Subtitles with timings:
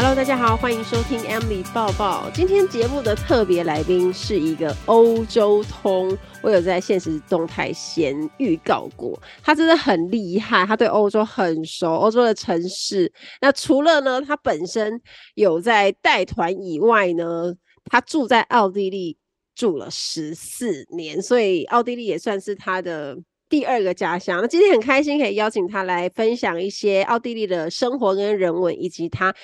[0.00, 2.30] Hello，大家好，欢迎收听 Emily 报报。
[2.32, 13.12] 今天节目的特别来宾是一个欧洲通，我有在现实动态先预告过，他真的很厉害，他对欧洲很熟，欧洲的城市。
[13.40, 15.02] 那除了呢，他本身
[15.34, 17.52] 有在带团以外呢，
[17.86, 19.18] 他住在奥地利
[19.56, 24.40] 住了十四年，所以奥地利也算是他的第二个家乡。
[24.40, 29.34] 那今天很开心可以邀请他来分享一些奥地利的生活跟人文，以及他。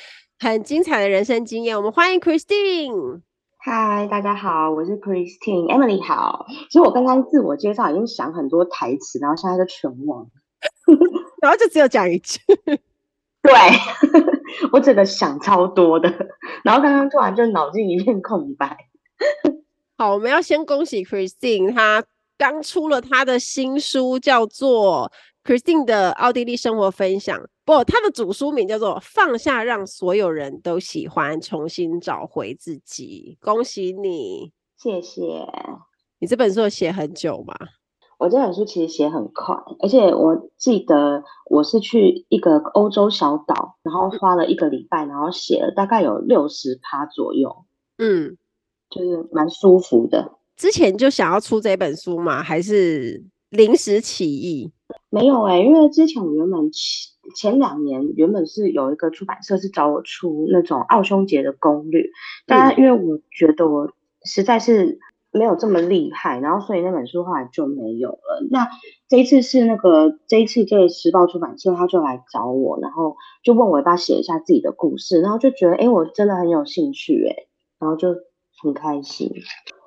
[0.44, 3.22] 很精彩的人生经验，我们欢迎 Christine。
[3.56, 5.72] 嗨，大家好，我是 Christine。
[5.72, 6.44] Emily 好。
[6.68, 10.28] 其实我刚刚自我介绍已经想很多台词，然后现在就全忘了，
[11.40, 12.38] 然后就只有讲一句。
[13.40, 13.54] 对，
[14.70, 16.10] 我真的想超多的，
[16.62, 18.76] 然后刚刚突然就脑筋一片空白。
[19.96, 22.04] 好，我们要先恭喜 Christine，她
[22.36, 25.10] 刚出了她的新书，叫做。
[25.42, 33.38] Christine 的奥地利生活分享，不，他的主书名叫做《放下，让所有人都喜欢，重新找回自己》。
[33.44, 35.46] 恭喜你，谢谢。
[36.18, 37.54] 你这本书有写很久吗？
[38.18, 47.64] 我这本书其实写很快，而且我记得我是去一个欧洲小岛，然后花了一个礼拜，然后写了大概有六十趴左右。
[47.98, 48.36] 嗯，
[48.88, 50.32] 就是蛮舒服的。
[50.56, 52.42] 之前就想要出这本书吗？
[52.42, 54.70] 还是临时起意？
[55.10, 56.70] 没有哎、欸，因为之前我原本
[57.34, 62.06] 前前两年原本是有一个出版社是找我出那种奥匈节的攻略，
[62.46, 63.92] 但因为我觉得我
[64.24, 64.98] 实在是
[65.30, 68.46] 没有这么厉害，然后所以那本书后来就没有了。
[68.50, 68.68] 那
[69.08, 77.46] 这一次是那个这一次这个时报出版社他就来找我，然后就问我要不要写一下自己的故事，然后就觉得哎，我真的很有兴趣哎，
[77.78, 78.14] 然后就
[78.64, 79.30] 很开心。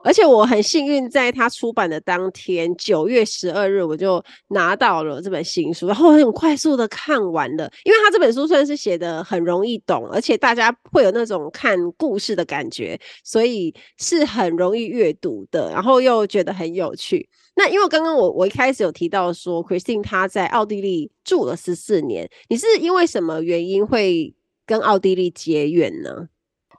[0.03, 7.69] 而且我很幸运，在他出版的当天，九月十二日，我就拿到了这本新书，然后很快速的看完了。
[7.83, 17.27] 因为他这本书算是写的很容易懂，而且大家会有那种看故事的感觉，所以是很容易阅读的，然后又觉得很有趣。
[17.55, 24.33] 那因为刚刚我我一开始有提到说，Christine 他在奥地利住了十四年，你是因为什么原因会
[24.65, 26.29] 跟奥地利结缘呢？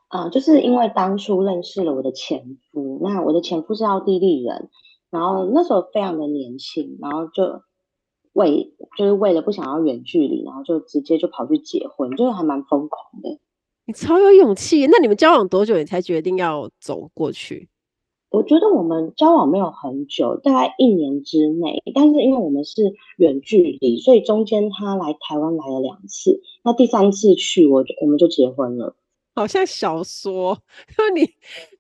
[0.09, 4.69] 啊、呃，就是因为当初认识了我的前夫，那我的前夫是奥地利人，
[5.11, 7.63] 然后那时候非常的年轻，然后就
[8.33, 13.39] 为就是为了不想要远距离，然后就直接就跑去结婚，就是还蛮疯狂的。
[13.87, 17.69] 你超有勇气，那你们交往多久你才决定要走过去？
[18.31, 28.95] 我觉得我们交往没有很久，大概一年之内，但是因为我们是远距离，所以中间他来台湾来了两次，那第三次去我就我们就结婚了。
[29.39, 30.53] 好像小说，
[30.97, 31.25] 说你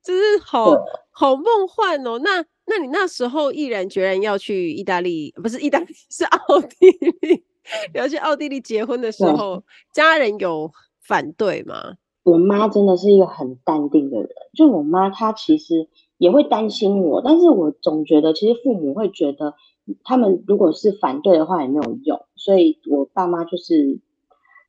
[0.02, 0.72] 就是好
[1.10, 2.20] 好梦幻哦。
[2.20, 6.86] 那那你那时候毅然决然要去意大利，不是意大利， 是奥地
[7.20, 7.42] 利，
[7.94, 10.70] 要去奥地利结婚的时候，家人有
[11.00, 11.94] 反对吗？
[12.22, 15.88] 我妈真的是一个很淡定的人，就我妈她其实
[16.18, 19.54] 也会担心我，但是我总觉得其实父母会觉得
[20.04, 23.98] 他们如果是反对的话也没有用，所以我爸妈就是。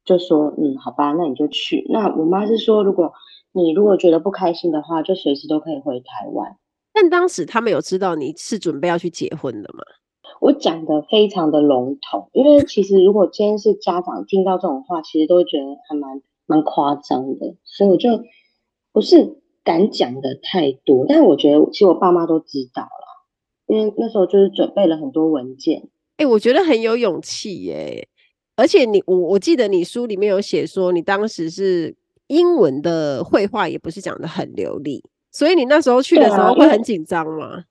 [0.10, 1.86] 就说嗯，好吧，那你就去。
[1.90, 3.14] 那我妈是说，如果
[3.52, 6.58] 你如果觉得不开心的话，就随时都可以回台湾。
[6.92, 9.84] 但当时他们有知道你是准备要去结婚的吗？
[10.42, 18.10] 我讲的非常的笼统，因为其实如果今天是家长听到这种话，其实都会觉得还蛮蛮夸张的，所以我就
[18.92, 21.06] 不是敢讲的太多。
[21.08, 23.06] 但是我觉得，其实我爸妈都知道了，
[23.68, 25.90] 因为那时候就是准备了很多文件。
[26.18, 28.08] 哎、欸，我觉得很有勇气耶。
[28.60, 31.96] 而且你我我记得你书里面有写说，你当时是
[32.28, 37.64] 英文的会话也不是讲的很流利，所以你那时候去的时候会很紧张吗？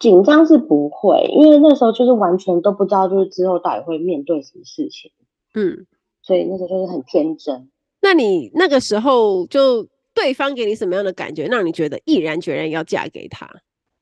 [0.00, 5.12] 紧张是不会，因为那时候就是完全都不知道，就是之后到底会面对什么事情。
[5.54, 5.86] 嗯，
[6.22, 7.68] 所以那时候就是很天真。
[8.00, 13.48] 那你那个时候就对方给你什么样的感觉，让你觉得毅然决然要嫁给他？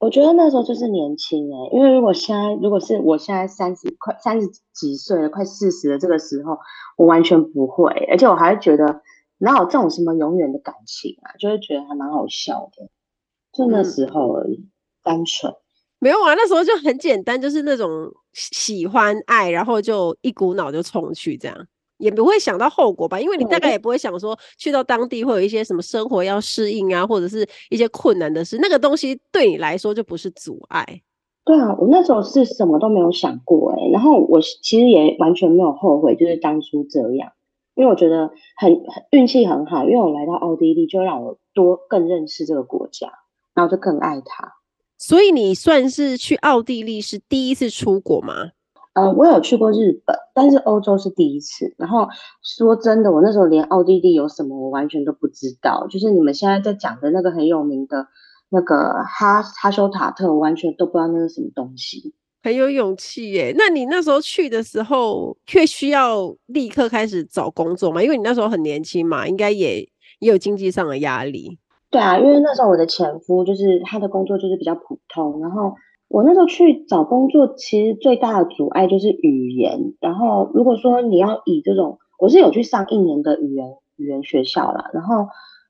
[0.02, 6.58] 我觉得那时候就是年轻哎、欸，因为如果现在如果是我现在三十快三十几岁了，快四十了这个时候，
[6.96, 9.00] 我完全不会，而且我还会觉得
[9.38, 12.88] 哪有这种什么永远的感情啊，就会觉得还蛮好笑的，
[13.52, 14.70] 就那时候而已，嗯、
[15.04, 15.54] 单纯。
[16.00, 21.56] 没有啊，那时候就很简单，就是那种喜欢爱，然后就一股脑就冲去这样。
[22.02, 30.84] 也不会想到后果吧，因为你大概也不会想说去到当地会有一些什么生活要适应啊，或者是一些困难的事，那个东西对你来说就不是阻碍。
[31.44, 37.32] 对啊，我那时候是什么都没有想过哎，然后我其实也完全没有后悔，就是当初这样，
[37.74, 43.08] 因为我觉得很很运气很好，因为我来到奥地利就让我多更认识这个国家，
[43.54, 44.52] 然后就更爱它。
[44.98, 48.50] 所以你算是去奥地利是第一次出国吗？
[48.94, 51.74] 嗯、呃，我有去过日本，但是欧洲是第一次。
[51.78, 52.08] 然后
[52.42, 58.06] 说真的，我那时候连奥地利有什么我完全都不知道，就是你们现在在讲的那个很有名的。
[58.54, 62.12] 那个哈哈修塔特，我完全都不知道那是什么东西，
[62.42, 63.54] 很有勇气耶。
[63.56, 68.02] 那你那时候去的时候，却需要立刻开始找工作吗？
[68.02, 69.80] 因为你那时候很年轻嘛，应该也
[70.18, 71.58] 也有经济上的压力。
[71.90, 75.74] 对啊，因为那时候我的前夫就是他的工作就是比较普通，然后
[76.12, 79.94] 我那时候去找工作，其实最大的阻碍就是语言。
[80.00, 85.28] 然后如果说你要以这种，我是有去上一年的语言语言学校啦，然后。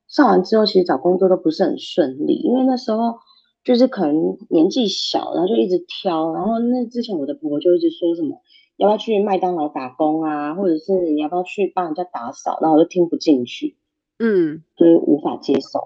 [0.09, 3.15] 上完之后，其实找工作都不是很顺利，因为那时候
[3.65, 6.35] 就是可能年纪小，然后就一直挑。
[6.35, 8.37] 然后那之前我的婆婆就一直说什么
[8.77, 13.79] 要不要去麦当劳打工啊，或者是你要不要去帮人家打扫，然后我就听不进去，
[14.19, 15.81] 嗯，就是无法接受。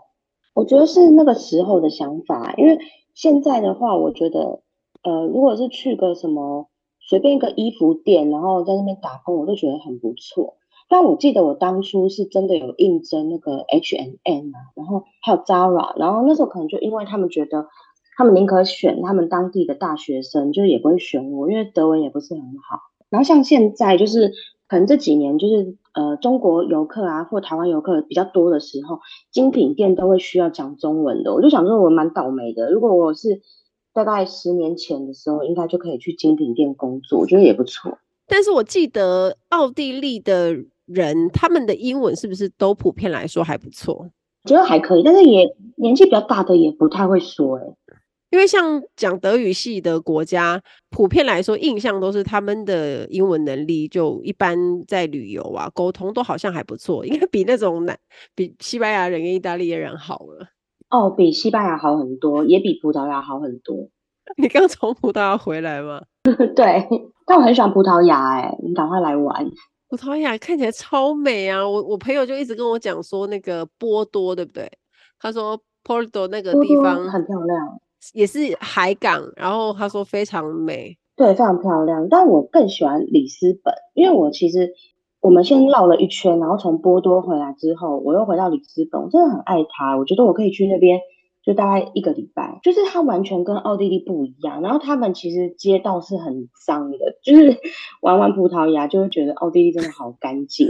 [0.54, 2.80] 我觉得是那个时候的想法，因为
[3.16, 4.60] 现在的话，我觉得
[5.02, 6.68] 呃，如果是去个什么
[7.00, 10.58] 随便一个衣服店，然后在那边打工，我都觉得很不错。
[10.88, 17.66] 但我记得我当初是真的有应征那个 H&M 啊，然后还有 Zara，然后那时候可能就因为他们觉得
[18.18, 22.80] 他们宁可选他们当地的大学生，就也不会选我，因为德文也不是很好。
[23.08, 24.32] 然后像现在就是
[24.68, 29.00] 可能这几年就是呃中国游客啊或台湾游客比较多的时候，
[29.32, 31.34] 精品店都会需要讲中文的。
[31.34, 33.40] 我就想说我蛮倒霉的，如果我是
[33.92, 37.98] 大概十年前的时候，应该就可以去精品店工作，我觉得也不错。
[38.28, 40.64] 但是我记得奥地利的。
[40.86, 43.92] 人他们的英文是不是都普遍来说还不错？
[44.44, 47.62] 我觉得还可以，但是也年纪比较大的也不太会说哎。
[48.30, 57.96] 因为像讲德语系的国家，普遍来说印象都是他们的英文能力就一般，在旅游啊沟通都好像还不错，应该比那种南
[58.34, 60.48] 比西班牙人跟意大利人好了。
[60.90, 63.88] 哦，比西班牙好很多，也比葡萄牙好很多。
[64.36, 66.02] 你刚从葡萄牙回来吗？
[66.56, 66.86] 对，
[67.26, 69.46] 但我很喜欢葡萄牙哎，你赶快来玩。
[69.88, 71.66] 葡萄牙看起来超美啊！
[71.66, 74.68] 我我朋友就一直跟我讲说那个波多，对不对？
[75.20, 77.80] 他说 Porto 那个地方很漂亮，
[78.12, 79.22] 也是海港。
[79.36, 82.08] 然后他说非常美，对，非常漂亮。
[82.08, 84.72] 但我更喜欢里斯本，因为我其实
[85.20, 89.96] 我们先绕了一圈，然后从波多回来之后，我又回到里斯本，我真的很爱它。
[89.96, 91.00] 我觉得我可以去那边。
[91.46, 94.62] 就大概一个礼拜，就是它完全跟奥地利不一样。
[94.62, 97.56] 然后他们其实街道是很脏的，就是
[98.02, 100.68] 玩完葡萄牙就会觉得奥地利真的好干净，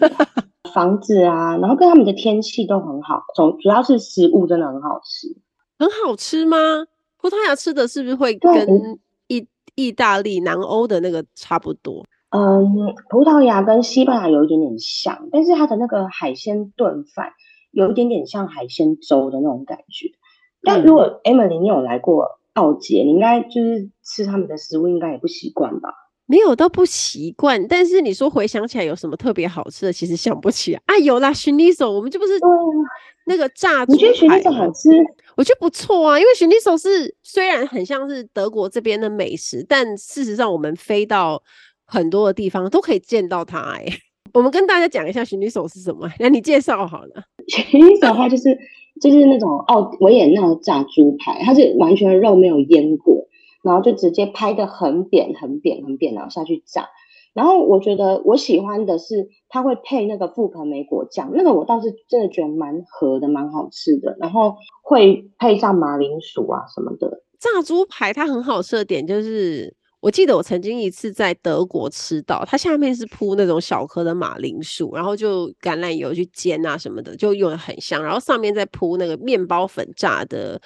[0.75, 3.23] 房子啊，然后跟他们的天气都很好。
[3.35, 5.29] 总主要是食物真的很好吃，
[5.79, 6.59] 很好吃吗？
[7.29, 8.97] 葡萄牙吃的是不是会跟
[9.27, 9.45] 意
[9.75, 12.07] 意大利、南欧的那个差不多？
[12.31, 17.33] 嗯，葡萄牙跟西班牙有一点点像，但是它的那个海鲜炖饭
[17.73, 20.13] 有一点点像海鲜粥的那种感觉。
[20.63, 25.93] 但如果 Emily 你有来过奥捷，你应该就是吃他们的食物，应该也不习惯吧？
[26.27, 27.67] 没有倒不习惯。
[27.67, 30.97] 但是你说回想起来有什么特别好吃的，其实想不起来啊。
[30.99, 32.39] 有啦，Schnitzel 我们就不是
[33.27, 33.97] 那个炸猪排。
[33.97, 34.89] 你觉得 Schnitzel 好吃？
[35.37, 41.43] 我觉得不错啊，因为 Schnitzel 是虽然很像是德国这边的美食，但事实上我们飞到
[41.85, 43.85] 很多的地方都可以见到它、欸。
[43.85, 43.87] 哎，
[44.33, 46.11] 我们跟大家讲一下 Schnitzel 是什么？
[46.19, 47.25] 那你介绍好了。
[47.47, 48.59] Schnitzel 的话就是。
[48.99, 53.29] 就是那种奥维也纳炸猪排，它是完全肉没有腌过，
[53.63, 56.89] 然后就直接拍得很扁、很扁、很扁，然后下去炸。
[57.37, 64.17] 然后我觉得我喜欢的是它会配那个覆盆莓果酱，那个我倒是真的觉得蛮合的，蛮好吃的。
[64.19, 67.23] 然后会配上马铃薯啊什么的。
[67.39, 69.77] 炸猪排它很好吃的点就是。
[70.01, 78.05] 我记得我曾经一次在德国吃到，它下面是铺那种小颗的马铃薯，然后就橄榄油去煎啊什么的，就用的很香。
[78.05, 80.61] 然后上面再铺那个面包粉炸的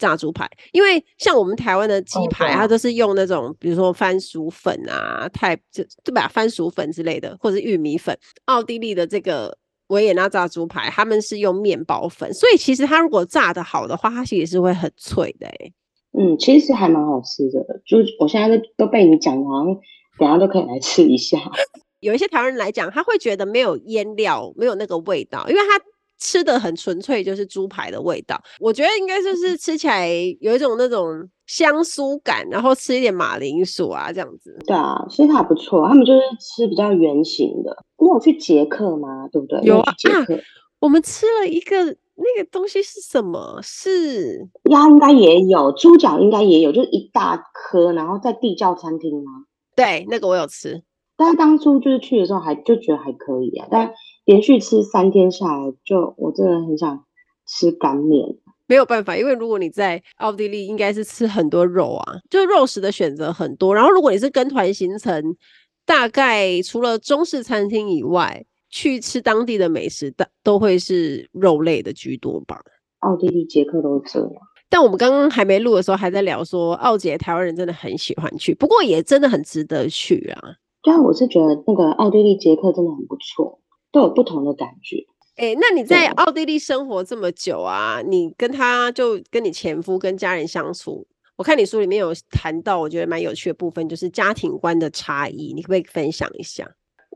[0.00, 6.26] 炸猪排，因为像我们台湾的鸡排，它都是用那种比如说番薯粉啊、太就对吧？
[6.26, 8.18] 番薯粉之类的，或者是玉米粉。
[8.46, 9.56] 奥地利的这个
[9.88, 15.72] 维也纳炸猪排，他们是用面包粉，所以其实它如果炸得好的话，它其实是会很脆的欸。
[16.18, 19.76] 嗯，其实还蛮好吃的，就是我现在都都被你讲，好像
[20.18, 21.38] 等下都可以来吃一下。
[22.00, 25.78] 有一些台湾人来讲，他会觉得没有腌料，没有那个味道，因为他
[26.20, 28.40] 吃的很纯粹，就是猪排的味道。
[28.60, 30.08] 我觉得应该就是吃起来
[30.40, 34.56] 有一种那种香酥感，然后吃一点马铃薯啊这样子。
[34.66, 35.88] 对啊，所以它还不错。
[35.88, 37.76] 他们就是吃比较圆形的。
[37.98, 39.26] 你有去捷克吗？
[39.32, 39.60] 对不对？
[39.62, 40.40] 有啊，有啊，
[40.78, 41.96] 我们吃了一个。
[42.22, 43.58] 那个东西是什么？
[43.62, 49.46] 是鸭应该也有，猪脚应该也有，就是一大颗，然后在地窖餐厅吗？
[49.74, 50.82] 对，那个我有吃。
[51.16, 53.90] 但是当初就是去的时候还就觉得还可以啊，但
[54.30, 57.04] 连续吃三天下来就，我真的很想
[57.48, 58.24] 吃干面。
[58.68, 63.74] 没有办法，因为如果你在奥地利，应该是吃很多肉啊，就是肉食的选择很多。
[63.74, 65.36] 然后如果你是跟团行程，
[65.84, 72.60] 大概除了中式餐厅以外，去吃当地的美食，都都会是肉类的居多吧。
[73.00, 74.30] 奥地利、捷克都是这样。
[74.68, 80.54] 但我们刚刚还没录的时候，还在聊说，奥捷台湾人真的很喜欢去，不过也真的很值得去啊。
[80.82, 83.58] 对啊，我是觉得那个奥地利、捷克真的很不错，
[83.92, 85.06] 都有不同的感觉。
[85.36, 91.06] 哎、欸，那你在奥地利生活这么久啊，你跟他就跟你前夫跟家人相处，
[91.36, 96.68] 我看你书里面有谈到，我觉得蛮有趣的部分，就是家庭观的差异，你可不可以分享一下？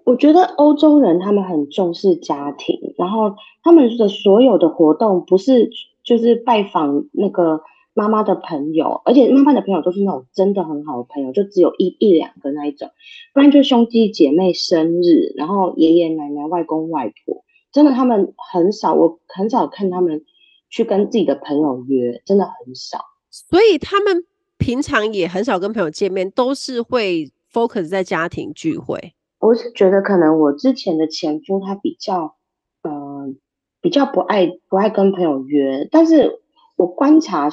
[0.04, 5.70] 我觉得欧洲人他们很重视家庭，然后他们的所有的活动不是
[6.02, 7.60] 就是拜访那个。
[7.96, 12.90] 妈妈的朋友，而且妈妈的朋友都是那种真的很好的朋友，就只有一一两个那一种，
[13.32, 20.24] 不然就兄弟姐妹生日，然后爷爷奶奶、外公外婆，真的他们很少，我很少看他们
[20.68, 22.98] 去跟自己的朋友约，真的很少。
[23.30, 24.24] 所以他们
[24.58, 29.14] 平常也很少跟朋友见面，都是会 focus 在家庭聚会。
[29.38, 32.34] 我是觉得可能我之前的前夫他比较，
[32.82, 33.38] 嗯、
[33.80, 36.40] 比较不爱不爱跟朋友约，但是
[36.74, 37.48] 我观察。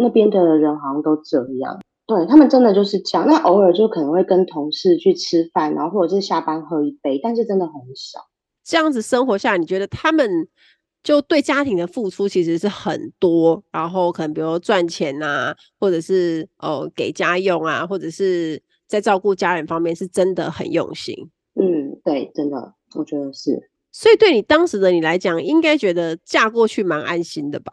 [0.00, 3.26] 那边的人好像都这样，对，他们真的就是这样。
[3.26, 8.20] 那偶尔就可能会跟同事去吃饭，然后或者是下班喝一杯，但是真的很少。
[8.64, 10.48] 这样子生活下来，你觉得他们
[11.02, 21.14] 就对家庭的付出其实是很多，然后可能比如赚钱啊，或者是哦给家用啊，或者是在照顾家人方面是真的很用心。
[21.54, 23.70] 嗯，对，真的，我觉得是。
[23.92, 27.72] 所以对你当时的你来讲，应该觉得嫁过去蛮安心的吧？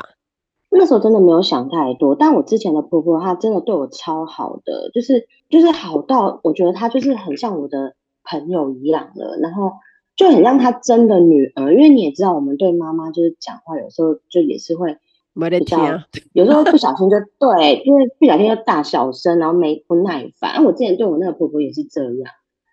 [0.75, 9.73] 那时候真的没有想太多，但我之前的婆婆她真的对我超好的，就是就是好到我觉得她就是很像我的朋友一样的，然后
[10.15, 11.73] 就很像她真的女儿。
[11.73, 14.97] 因为你也知道，我们对妈妈就是讲话有时候就也是会
[15.35, 15.99] 比较，
[16.33, 20.63] 有时候不小心就对，因为不小心就大小声，然后没不耐烦。
[20.63, 22.31] 我之前对我那个婆婆也是这样，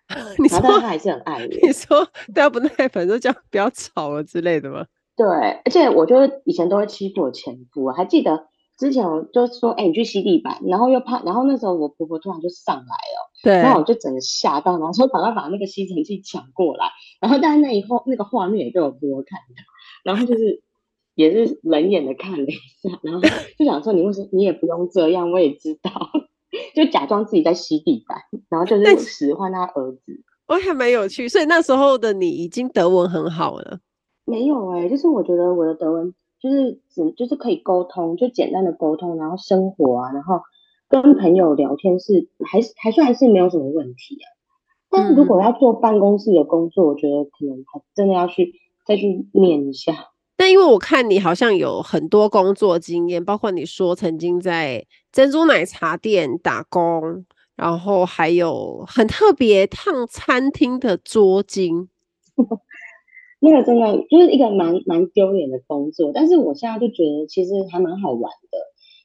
[0.41, 1.47] 你说她还是很爱我。
[1.61, 2.03] 你说
[2.33, 4.85] 对她不耐烦，就讲不要吵了之类的吗？
[5.21, 5.27] 对，
[5.65, 8.47] 而且我就以前都会欺负我前夫，还记得
[8.79, 16.87] 之前我就说，哎、欸，你去吸地板，然后又怕，然后那时候我婆婆突然就上来了，对，然后我就整个吓到，然后说赶快把那个吸尘器抢过来，
[17.21, 19.63] 然后但是那以后那个画面也被我婆婆看到，
[20.03, 20.63] 然后就是
[21.13, 22.51] 也是冷眼的看了一
[22.81, 23.21] 下，然后
[23.59, 25.91] 就想说你为什么你也不用这样，我也知道，
[26.73, 28.17] 就假装自己在吸地板，
[28.49, 33.81] 然后就是使唤他儿子，我还蛮有趣，所以那时候的你已经德文很好了。
[34.25, 40.41] 没有哎、欸，就是我觉得我的德文就是只就是可以沟通，就简单的沟通，然后生活啊，然后
[40.87, 44.27] 跟朋友聊天是还是还算是没有什么问题啊。
[44.89, 48.53] 但是如果要做办公室的工作，嗯、我觉得可能还真的要去
[48.85, 49.93] 再去念一下。
[50.35, 57.25] 但因为我看你好像有很多工作经验，包括你说曾经在珍珠奶茶店打工，
[57.55, 61.87] 然后还有很特别烫餐厅的桌巾。
[63.43, 68.57] 那个真的就是一个蛮蛮丢脸的工作，但是我现在就觉得其实还蛮好玩的。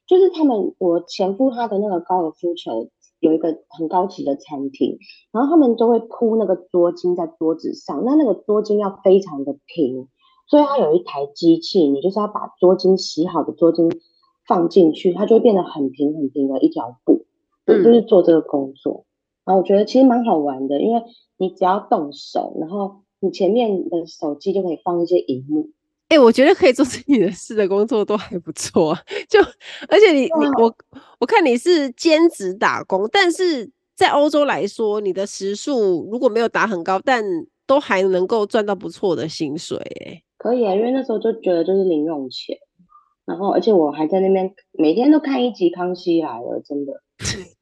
[0.06, 4.98] 就是他们我前夫他的那个高尔夫球有一个很高级的餐厅，
[5.32, 10.06] 然后他们都会铺那个桌巾在桌子上，那那个桌巾要非常的平，
[10.46, 13.90] 所以他有一台机器，你就是要把桌巾洗好的桌巾
[14.46, 17.24] 放进去，它就会变得很平很平的一条布，
[17.64, 19.06] 嗯，就是做这个工作。
[19.46, 21.02] 然后我觉得其实蛮好玩的，因为
[21.38, 23.05] 你只要动手，然后。
[23.26, 25.68] 你前面的手机就可以放一些荧幕，
[26.08, 28.96] 哎、欸，我觉得可以做自己的事的工作都还不错，
[29.28, 29.40] 就
[29.88, 30.72] 而且你你我
[31.18, 37.24] 我看你是兼职打工，但是在欧洲来说，你的时数如果没有打很高，但
[37.66, 42.56] 都还能够赚到不错的薪水，哎，可以啊，因为那时候就觉得就是零用钱，
[43.24, 46.92] 然后而且我还在那边每天都看一集《康熙来了》，真的。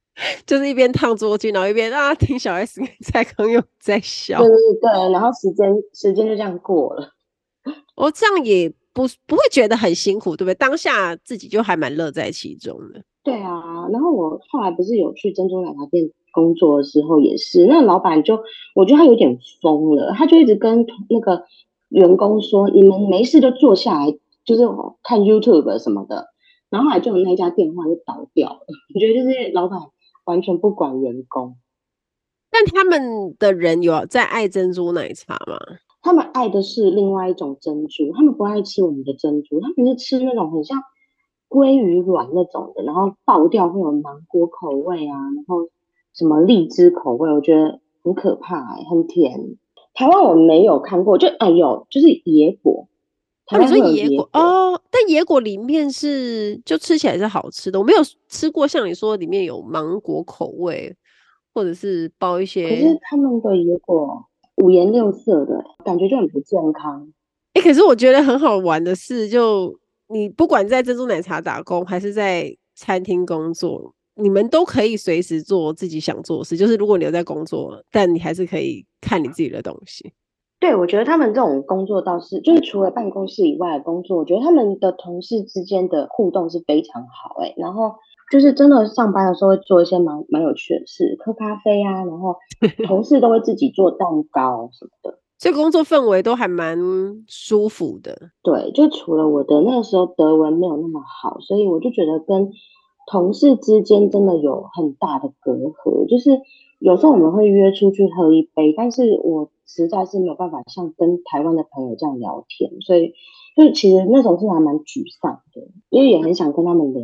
[0.47, 4.38] 就是一边烫桌巾，然后一边啊听小 S 跟蔡康永在笑。
[4.38, 7.11] 对对对，然后时间时间就这样过了。
[7.97, 10.54] 我、 哦、这样也不不会觉得很辛苦，对不对？
[10.54, 13.02] 当下自己就还蛮乐在其中的。
[13.23, 18.38] 对啊，然后我后来不是有去珍珠奶茶店工作的时候，也是那个老板就
[18.75, 21.45] 我觉得他有点疯了，他就一直跟那个
[21.88, 24.12] 员工说：“你们没事就坐下来，
[24.45, 24.62] 就是
[25.02, 26.26] 看 YouTube 什么的。”
[26.69, 28.66] 然后后来就有那家电话就倒掉了。
[28.95, 29.78] 我觉得就是老板。
[30.25, 31.57] 完全不管员工，
[32.50, 35.59] 但他们的人有在爱珍珠奶茶吗？
[36.02, 40.83] 他们爱的是另外一种珍珠，他们不爱吃我们的珍珠，他们是吃那种很像
[41.49, 45.69] 鲑鱼卵那种的，然后爆掉会有芒果口味啊，然后
[46.12, 49.57] 什么荔枝口味，我觉得很可怕，欸，很甜。
[49.95, 52.88] 台湾我没有看过，就哎呦，就是野果。
[53.46, 57.98] 他们说野果哦，但野果里面是就吃起来是好吃的，我没有
[58.28, 60.96] 吃过像你说里面有芒果口味，
[61.52, 62.68] 或者是包一些。
[62.68, 64.26] 可是他们的野果。
[64.58, 67.12] 五颜六色的感觉就很不健康。
[67.54, 76.56] 哎、欸，可是我觉得很好玩的是，就你不管在珍珠奶茶打工，还是在餐厅工作，你们都可以随时做自己想做的事。
[76.56, 80.12] 就是如果你有在工作，但你还是可以看你自己的东西。
[80.61, 87.40] 对，我觉得他们这种工作倒是，就是除了办公室以外的工作，我觉得他们的同事之间的互动是非常好。
[87.42, 87.92] 哎，然后。
[88.32, 92.34] 就是真的上班的时候会做一些蛮蛮有趣的事，喝咖啡啊，然后
[92.88, 96.76] 同事都会自己做蛋糕什么的，这工作氛围都还蛮
[97.28, 98.16] 舒服的。
[98.42, 102.50] 对，就除了我的那个时候德文没有那么好，所以我就觉得跟
[103.12, 106.08] 同事之间真的有很大的隔阂。
[106.08, 106.40] 就是
[106.78, 113.12] 有时候我们会约出去喝一杯，但是我实在是没有办法像跟台湾的朋友这样聊天，所以
[113.56, 117.02] 就其实那种是还蛮沮丧的，因为也很想跟他们聊。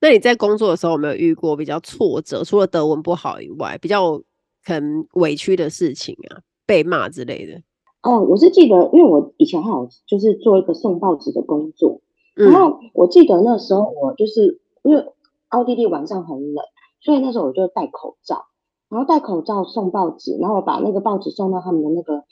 [0.00, 2.44] 那你在工作的时候有没有遇过比较挫折？
[2.44, 4.18] 除了德文不好以外，比较
[4.64, 7.62] 可能委屈的事情啊，被骂之类的？
[8.02, 12.02] 哦，我是记得，因为我以前还有就是做一个送报纸的工作，
[12.34, 15.02] 然后我记得那时候我就是因为
[15.48, 16.64] 奥地利晚上很冷，
[17.00, 18.44] 所以那时候我就戴口罩，
[18.88, 22.24] 然后戴口罩送报纸，然后我把那个报纸送到他们的那个。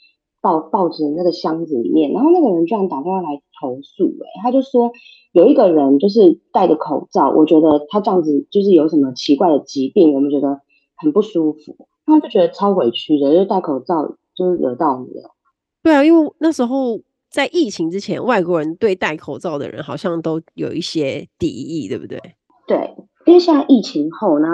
[0.43, 4.91] 报报纸的那个箱子里面，然后那个人居然打电话来投诉，哎，他就说
[5.31, 10.59] 有一个人就是戴着口罩，我觉得他这样子就是有什么奇怪的疾病，我们觉得
[10.97, 15.31] 很不舒服，他就觉得超委屈的，就戴口罩就是惹到你了。
[15.81, 22.19] 对啊，因为那时候在疫情之前，外国人对戴口罩的人好像都有一些敌意，对不对？
[22.67, 22.93] 对，
[23.25, 24.47] 因为现在疫情后呢。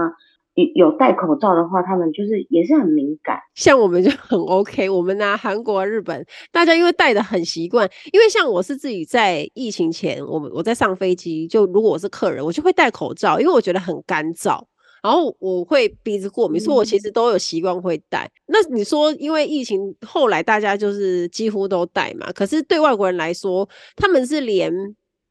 [0.76, 3.38] 有戴口罩的话，他们就是也是很敏感。
[3.56, 7.90] 像我们就很 OK，我们拿韩国、日本，大家因为戴的很习惯。
[8.12, 14.62] 因为像我是自己在疫情前，我我在上飞机，就如果我是客人，我就会戴口罩，因为我觉得很干燥，
[15.04, 18.26] 然后我会鼻子过敏，所以我其实都有习惯会戴。
[18.26, 18.54] 嗯。
[18.54, 24.74] 那你说，因为疫情后来大家就是几乎都戴嘛，可是对外国人来说，他们是连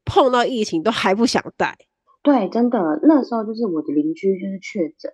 [0.05, 1.77] 碰到疫情都还不想戴。
[2.21, 5.09] 对，真的，那时候就是我的邻居就是确诊。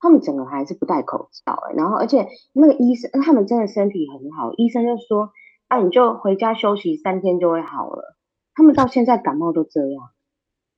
[0.00, 5.30] 他们整个还是不戴口罩，欸，然后而且那个医生，他们真的身体很好，医生就说，
[5.68, 8.16] 啊，你就回家休息三天就会好了。
[8.54, 10.10] 他们到现在感冒都这样，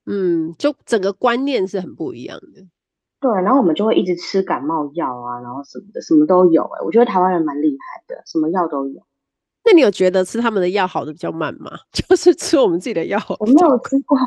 [0.07, 2.67] 嗯，就整个观念是很不一样的。
[3.21, 6.79] 对，然后我们就会一直吃感冒药啊，然后什么的，什么都有，欸。
[6.79, 9.03] 哎，我觉得台湾人蛮厉害的，什么药都有。
[9.65, 11.71] 那你有觉得吃他们的药好的比较慢吗？
[11.95, 14.19] 就是吃我们自己的药，我没有吃过。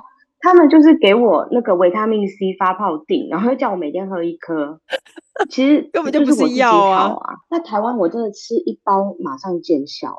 [0.45, 4.79] 他们就是给我那个维他命 C 发泡锭，然后又叫我每天喝一颗，
[5.49, 7.17] 其实根本就不是药啊。
[7.49, 10.15] 那台湾我真的吃一包马上见效，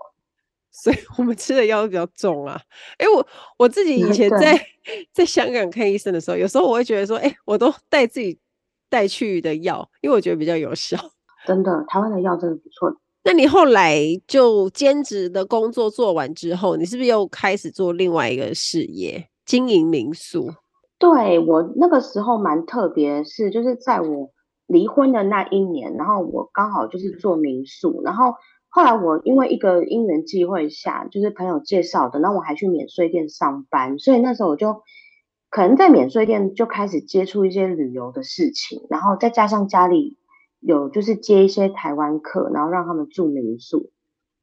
[0.72, 2.60] 所以我们吃的药都比较重啊。
[2.98, 3.24] 哎、欸，我
[3.56, 4.60] 我自己以前在
[5.14, 8.36] 在香港看医生的时候，有时候我会觉得说，哎、欸，我都带自己
[8.90, 10.98] 带去的药，因为我觉得比较有效。
[11.46, 12.92] 真的，台湾的药真的不错。
[13.22, 19.28] 那你后来就兼职的工作做完之后，你是不是又开始做另外一个事业？
[19.46, 20.50] 经营民宿，
[20.98, 24.32] 对，我那个时候蛮特别，是就是在我
[24.66, 28.34] 离婚的那一年，然后我刚好就是做民宿，然后
[28.68, 34.82] 后来我因为一个因缘际会下，就是朋友介绍的，然后我还去免税店上班，所以那时候我就
[35.48, 40.18] 可能在免税店就开始接触一些旅游的事情，然后再加上家里
[40.58, 43.92] 有就是接一些台湾客，然后让他们住民宿，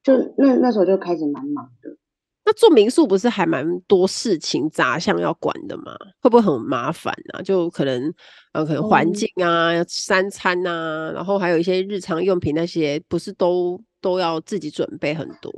[0.01, 1.97] 就那那时候就开始蛮忙的。
[2.45, 5.93] 那做民宿不是还蛮多事情杂项要管的吗？
[6.21, 7.41] 会不会很麻烦啊？
[7.41, 8.13] 就可能
[8.51, 15.51] 呃，可能环境啊、嗯、三餐啊，然后还有一些日常用品那些，不是都都要自己准备很多？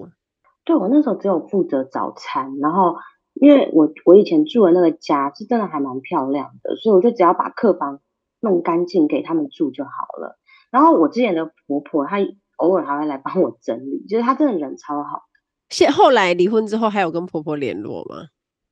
[0.64, 2.96] 对，我那时候只有负责早餐，然后
[3.34, 8.00] 因为我我以前住的那个家是真的还蛮漂亮的，所以我就只要把客房
[8.42, 10.38] 弄干净给他们住就好了。
[10.72, 12.18] 然后我之前的婆婆她
[12.58, 15.25] 偶尔还会来帮我整理，就是她真的人超好。
[15.70, 18.28] 现后来离婚之后，还有跟婆婆联络吗？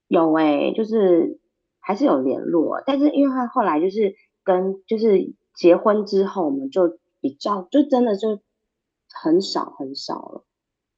[0.07, 1.39] 有哎、欸，就是
[1.79, 8.39] 还是有联络，但是因为她后来就是跟就是结婚之后，我们就比较就真的就
[9.09, 10.45] 很少很少了。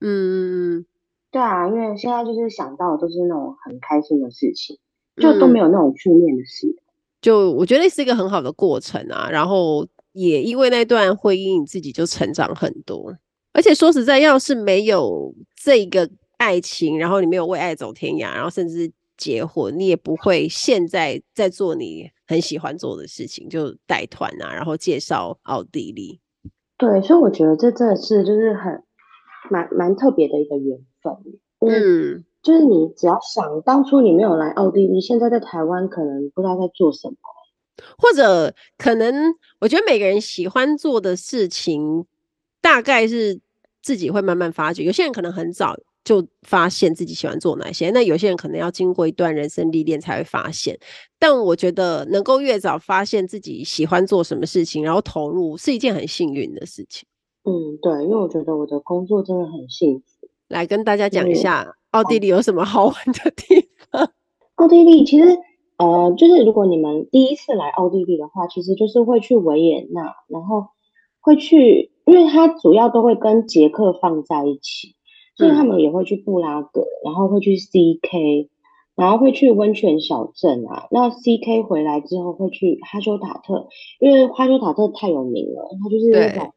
[0.01, 0.85] 嗯，
[1.31, 4.77] 对啊，因为现在就是想到都是那种很开心的事情，
[5.15, 6.67] 就都没有那种负面的事。
[6.67, 6.83] 嗯、
[7.21, 13.15] 就我觉得是一个很好的过程啊，然后也因为那段婚姻，你自己就成长很多。
[13.55, 26.19] 而且说实在，要是没有这个爱情，然后你没有为爱走天涯，然后甚至结婚，你也不会现在在做你很喜欢做的事情，就带团啊，然后介绍奥地利。
[26.77, 28.83] 对，所以我觉得这真的是就是很
[29.49, 31.13] 蛮蛮特别的一个缘分。
[31.61, 37.15] 嗯，就是你只要想当初你没有来奥地利，现在在台湾可能不知道在做什么，
[37.97, 42.05] 或者可能我觉得每个人喜欢做的事情，
[42.59, 43.39] 大概是。
[43.85, 50.75] 自己会慢慢发觉，有些人可能很早就发现自己喜欢做哪些，那有些人可能要经过一段人生历练才会发现。
[51.19, 57.07] 但我觉得能够越早发现自己喜欢做什么事情，然后投入，是一件很幸运的事情。
[57.43, 60.27] 嗯，对，因为我觉得我的工作真的很幸福。
[60.47, 64.11] 来跟大家讲一下，奥地利有什么好玩的地方？
[64.57, 65.37] 奥地利其实，
[65.77, 70.69] 呃，就是如果你们第一次来奥地利的话，其实就是会去维也纳，然后
[71.21, 71.91] 会去。
[72.05, 74.95] 因为它主要都会跟捷克放在一起，
[75.35, 78.49] 所以他们也会去布拉格，然后会去 CK，
[78.95, 80.87] 然后会去温泉小镇啊。
[80.91, 83.67] 那 CK 回来之后会去哈修塔特，
[83.99, 86.53] 因为哈修塔特太有名了，它就是那种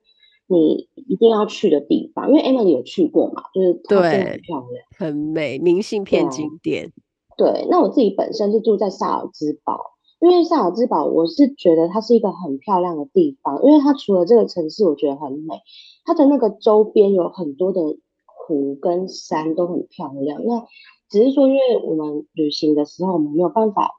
[0.46, 2.28] 你一定要去的地方。
[2.30, 6.92] 因为 Emily 有去过嘛，就是对很漂亮，很美，明信片景点。
[7.36, 9.97] 对，对，那我自己本身是住在萨尔兹堡。
[10.20, 15.62] 因为萨尔兹堡，我是觉得它是一个很漂亮的地方，因为它除了这个城市，我觉得很美，
[16.04, 17.80] 它的那个周边有很多的
[18.24, 20.44] 湖跟山都很漂亮。
[20.44, 20.66] 那
[21.08, 23.92] 只是说，因为我们旅行的时候，我们没有办法，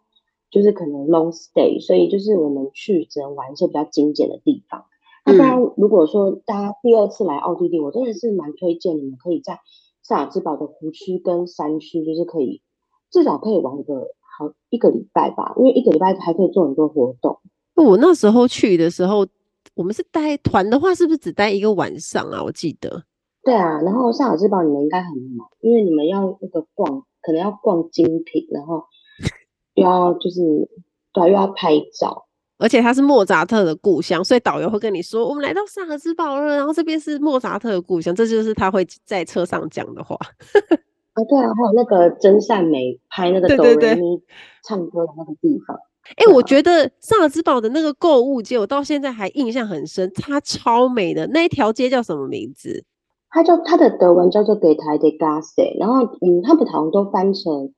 [0.52, 4.84] 就是可能 long stay，所以就是我们去只能玩一些比较精简的地方。
[5.26, 9.60] 那当然，如果说大家第二次来奥地利，我真的是蛮推荐你们可以在
[10.04, 12.62] 萨尔兹堡的湖区跟山区，就是可以
[13.10, 14.10] 至少可以玩个。
[14.40, 17.38] 好一个礼拜吧，因为一个礼拜还可以做很多活动。
[17.76, 19.28] 我那时候去的时候，
[19.76, 22.42] 我们是带团的话，是不是只待一个晚上啊？
[22.42, 23.04] 我记得。
[23.44, 28.84] 对啊，然后萨尔兹堡你们应该很忙，因为你们要那个逛，可能要逛精品，然后
[29.74, 30.42] 又要就是
[31.14, 32.26] 对，又要拍照，
[32.58, 40.18] 而且他是莫扎特的故乡，所以导游会跟你说，我们来到萨尔兹堡了，然后这边是莫扎特的故乡，这就是他会在车上讲的话。
[41.20, 44.02] 啊，对啊，还有那个真善美拍那个哆瑞咪
[44.64, 45.78] 唱歌的那个地方。
[46.16, 51.28] 哎、欸，我觉得萨尔兹堡的那个购物街，我到现在还印象很深，它超美的。
[51.28, 52.84] 那一条街叫什么名字？
[53.30, 57.74] 它叫它的德文叫做 Galerie der Gasse，然后嗯，他们好像都翻成，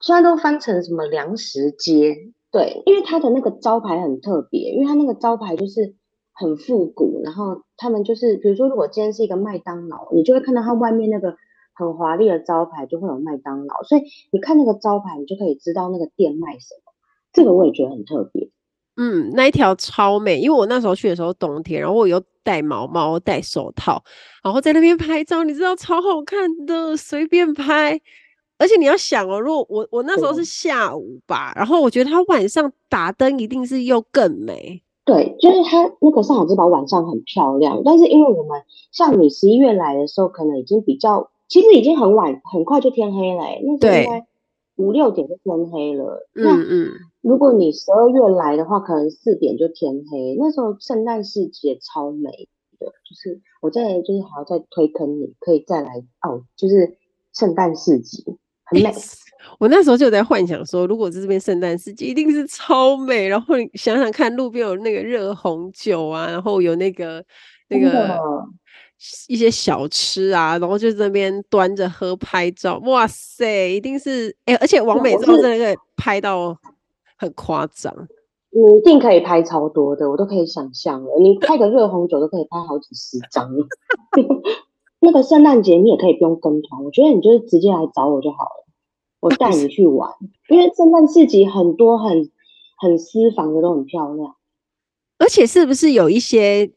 [0.00, 2.16] 现在都翻成什么粮食街。
[2.50, 5.94] 对，因为它的那个招牌很特别，因为它那个招牌就是
[6.32, 11.36] 很复古，然后他们就是比如说，如果今天是一个麦当劳，你就会看到它外面那个。
[11.76, 16.92] 很华丽的招牌就会有麦当劳，所以你看那个招牌，你就可以知道那个店卖什么。
[17.34, 18.50] 这个我也觉得很特别。
[18.96, 24.02] 嗯，那一条超美，因为我那时候去的时候冬天，然后我又戴毛毛、戴手套，
[24.42, 28.00] 然后在那边拍照，你知道超好看的，随便拍。
[28.58, 34.82] 而且你要想哦，如果我我那时候是下午吧，然后我觉得它晚上打灯一定是又更美。
[35.04, 38.62] 对，就是它那个上海之宝晚上很漂亮，但是因为我们
[38.92, 41.30] 像你十一月来的时候，可能已经比较。
[41.48, 43.44] 其实已经很晚，很快就天黑了。
[43.62, 44.26] 那时候应该
[44.76, 46.26] 五六点就天黑了。
[46.34, 46.90] 嗯嗯。
[47.22, 50.36] 如果你十二月来的话，可能四点就天黑。
[50.38, 52.30] 那时候圣诞市集也超美
[52.78, 55.88] 的，就是我在就是还要再推坑你，可以再来
[56.22, 56.96] 哦，就是
[57.32, 58.24] 圣诞市集
[58.64, 58.92] 很美。
[59.58, 63.28] 我那时候就在幻想说，如果这边圣诞市集一定是超美。
[63.28, 67.24] 然后你想想看，路边有那个热红酒啊，然后有那个
[67.68, 68.18] 那个。
[69.28, 76.56] 一些小吃啊，然后就在那边端着喝拍照，哇塞，一定是哎、欸，而且王美照真的可以拍到
[77.18, 77.94] 很夸张，
[78.50, 81.18] 你一定可以拍超多的，我都可以想象了。
[81.20, 83.50] 你拍个热红酒都可以拍好几十张。
[85.00, 88.66] 那个圣诞节你也可以不用跟团，我觉得你就是直接来找我就好了，
[89.20, 90.10] 我带你去玩。
[90.48, 92.30] 因为圣诞市集很多很
[92.78, 94.34] 很私房的都很漂亮，
[95.18, 96.72] 而且是不是有一些？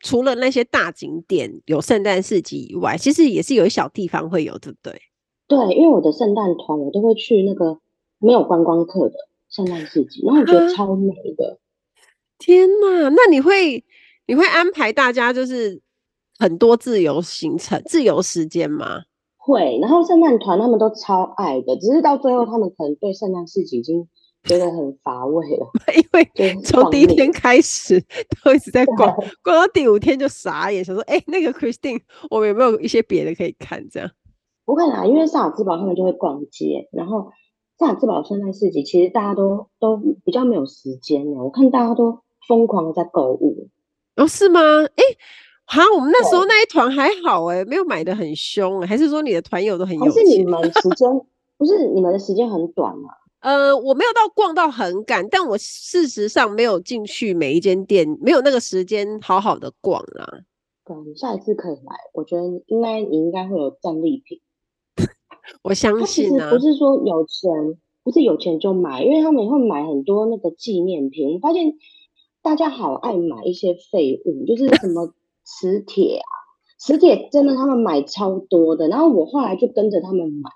[0.00, 5.00] 除了那些大景点有圣诞市集以外，其实也是有一小地方会有，对不对？
[5.46, 7.78] 对，因为我的圣诞团我都会去那个
[8.18, 9.14] 没有观光客的
[9.50, 11.58] 圣诞市集，然后我觉得超美的。
[12.38, 13.84] 天哪，那你会
[14.26, 15.80] 你会安排大家就是
[16.38, 19.02] 很多自由行程、自由时间吗？
[19.36, 24.08] 会，然后圣诞团他们都超爱的，只是到最后他们可能对圣诞市集已经。
[24.44, 28.02] 觉得很乏味了， 因为从第一天开始
[28.42, 32.00] 都一直在逛，逛到第五天就傻眼，想说：“哎、欸，那个 Christine，
[32.30, 34.10] 我们有没有一些别的可以看？”这样
[34.64, 37.30] 不会啦，因为萨尔兹堡他们就会逛街，然后
[37.78, 43.68] 萨尔兹堡圣诞市集其实大家都都比较没有时间了，我看大家都疯狂的在购物。
[44.16, 44.60] 哦，是吗？
[44.60, 45.16] 哎、欸，
[45.66, 50.12] 哈，我们那时候那一团还好哎、欸，没有买的很凶，还是说你的团友都很有钱？
[50.12, 51.08] 还是你们时间
[51.58, 53.10] 不是你们的时间很短吗？
[53.40, 60.40] 呃，我没有到逛到很赶，但我事实上没有进去每一间店，没有那个时间好好的逛啊。
[60.84, 64.40] 对，你下一次可以来，我觉得应该你应该会有战利品。
[65.62, 67.50] 我相信啊，不是说有钱，
[68.04, 71.34] 不是有钱就买，因为他们会买很多那个纪念品。
[71.34, 71.74] 我发现
[72.42, 75.12] 大家好爱买一些废物，就是什么。
[75.42, 76.30] 磁铁啊，
[76.78, 80.50] 磁铁真的他们买超多的，然后我后来就跟着他们买。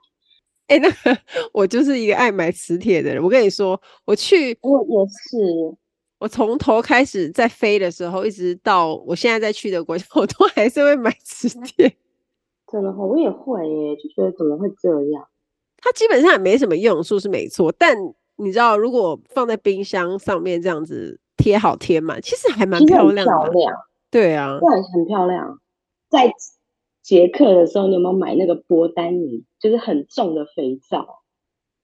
[0.68, 1.20] 哎、欸，那个
[1.52, 3.22] 我就是一个爱买磁铁的人。
[3.22, 5.76] 我跟你说，我去，我也是，
[6.18, 11.96] 我从头开始在飞的时候，一直到我现在在去的国家， 我都还是会买磁铁。
[12.70, 15.28] 真的，我也会耶，就觉得怎么会这样？
[15.78, 17.70] 它基本上也没什么用处，是没错。
[17.78, 17.94] 但
[18.36, 23.32] 你知道，如果放在冰箱上面这样子贴好贴满，其实还蛮漂亮的。
[23.32, 23.72] 漂亮。
[24.10, 25.60] 对啊，对，很漂亮。
[26.08, 26.32] 在
[27.04, 31.06] 捷克的时候，你有没有买那个波丹尼，就是很重的肥皂？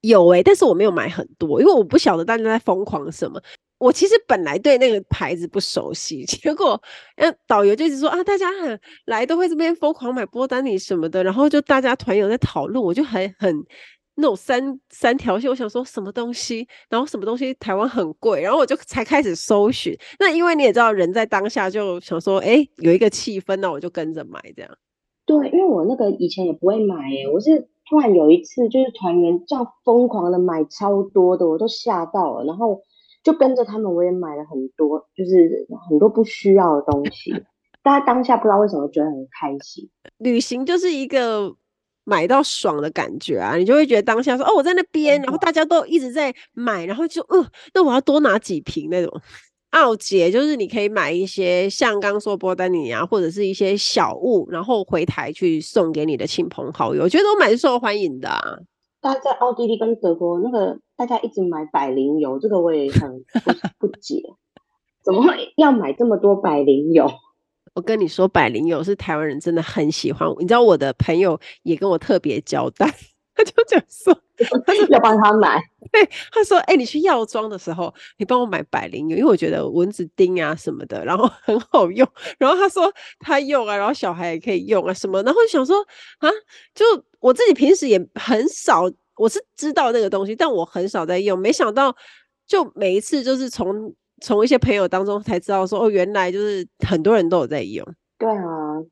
[0.01, 3.41] 有哎、但是我没有买很多，因为我不晓得大家在疯狂什么。
[3.79, 6.83] 我其实本来对那个牌子不熟悉， 结果
[7.17, 13.65] 呃导游就一直说啊，大家很来都会这边疯狂买波丹尼什么的，然后就大家团友在讨论，我就很很。
[14.17, 19.97] 那种三三条线，我想说什么东西，然后什么东西台湾很贵，然后我就才开始搜寻。
[20.19, 24.71] 那因为你也知道，人在当下就想说，哎，有一个气氛，那我就跟着买这样。
[25.31, 32.81] 对，因为我那个以前也不会买，哎，我是突然有一次就是团员这样疯狂的买超多的，我都吓到了，然后
[33.23, 37.33] 就跟着他们，我也买了很多，就是很多不需要的东西。
[37.85, 39.89] 大家当下不知道为什么觉得很开心，
[40.19, 41.55] 旅行就是一个。
[42.03, 49.21] 买到爽的感觉啊，你就会觉得当下说哦，我在那边，然后大家都一直在买，然后就嗯、呃，那我要多拿几瓶那种。
[49.71, 58.59] 奥捷就是你可以买一些像刚说波丹尼啊，或者是一些小物，然后回台去送给你的亲朋好友，我觉得都蛮受欢迎的啊。
[59.01, 63.11] 大家在奥地利跟德国那个大家一直买百灵油，这个我也很
[63.79, 64.23] 不不解，
[65.03, 67.11] 怎么会要买这么多百灵油？
[67.75, 70.29] 我跟你说，百灵油是台湾人真的很喜欢。
[70.41, 72.93] 你知道我的朋友也跟我特别交代，
[73.35, 74.15] 他就讲说，
[74.67, 75.63] 他说要帮他买。
[75.93, 82.07] 对，他说，哎、欸，你去药妆的时候，你帮我买百灵油，因为我觉得蚊子叮啊什么的，然后很好用。
[82.39, 85.23] 然后他说他用啊，然后小孩也可以用啊什么。
[85.23, 85.77] 然后就想说
[86.19, 86.29] 啊，
[86.75, 86.85] 就
[87.19, 91.39] 我自己平时也很少，我是知道那个东西，但我很少在用。
[91.39, 91.95] 没想到，
[92.47, 93.95] 就每一次就是从。
[94.23, 97.83] 从一些朋友当中才知道说哦，原来就是很多人都有在用。
[98.19, 98.45] 对啊，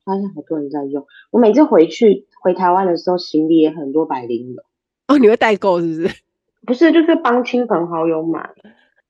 [0.03, 1.05] 发现好多人在用。
[1.29, 4.63] 我每次回去回台湾的时候，行李也很多百灵油。
[5.07, 6.15] 哦，你会代购是不是？
[6.67, 8.49] 不是，就是帮亲朋好友买，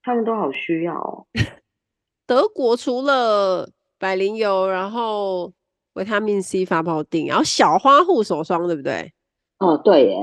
[0.04, 1.26] 他们都好需要哦。
[2.28, 5.52] 德国除了百灵油，然后
[5.94, 9.12] 维他命 C 发泡锭，然后小花护手霜，对不对？
[9.58, 10.16] 哦，对耶，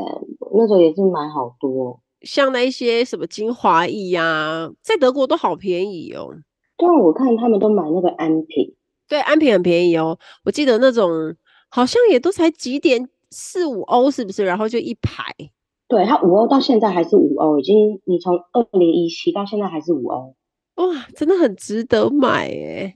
[0.55, 2.01] 那时候也是买好多。
[2.23, 6.33] 像那一些什么精华液呀、啊，在德国都好便宜哦。
[6.79, 8.75] 对啊，我看他们都买那个安瓶，
[9.09, 10.19] 对，安瓶很便宜哦。
[10.45, 11.35] 我记得那种
[11.69, 14.45] 好像也都才几点四五欧，是不是？
[14.45, 15.25] 然后就一排。
[15.89, 20.35] 对，它五欧到现在还是五欧，已经你从二零一七到现在还是五欧。
[20.77, 22.95] 哇，真的很值得买诶。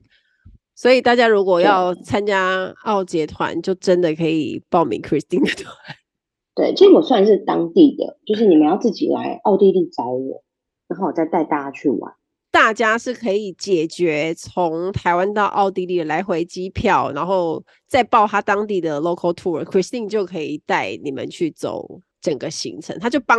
[0.75, 5.75] 所以大家如果要参加奥捷团，就真的可以报名 Christine 的团。
[6.57, 10.43] 对，其实我算是当地的，就是你们要自己来奥地利找我，
[10.89, 12.15] 然后我再带大家去玩。
[12.51, 23.39] 大家是可以解决从台湾到奥地利的来回机票，然后再报他当地的 local tour，Christine 就可以带你们去走整个行程，他就帮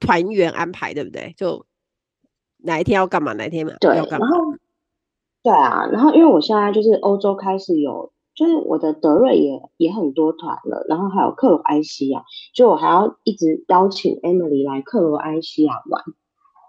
[0.00, 1.34] 团员安排，对不对？
[1.36, 1.66] 就
[2.58, 4.26] 哪一天要干嘛，哪一天嘛对要干嘛。
[5.42, 8.12] 对啊，然后因为我现在就是欧洲开始有。
[8.36, 16.02] 就是我的德瑞也也很多团了，然后还有克罗埃西亚，就我还要一直邀请 Emily 来克罗埃西亚玩，